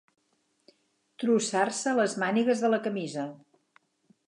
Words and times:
Trossar-se 1.25 1.95
les 2.01 2.17
mànigues 2.25 2.65
de 2.67 2.73
la 2.75 2.83
camisa. 2.89 3.29